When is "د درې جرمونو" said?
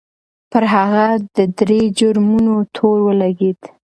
1.35-2.55